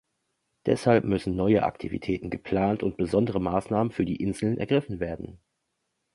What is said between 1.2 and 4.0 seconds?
neue Aktivitäten geplant und besondere Maßnahmen